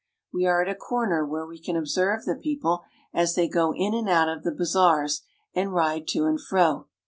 We 0.33 0.47
at 0.47 0.67
a 0.67 0.73
corner 0.73 1.23
where 1.27 1.45
we 1.45 1.61
can 1.61 1.75
observe 1.75 2.25
the 2.25 2.33
people 2.33 2.81
as 3.13 3.35
they 3.35 3.47
n 3.47 3.93
and 3.93 4.09
out 4.09 4.29
of 4.35 4.41
the 4.41 4.49
bazaars 4.51 5.21
and 5.53 5.75
ride 5.75 6.07
to 6.07 6.25
and 6.25 6.41
fro. 6.41 6.87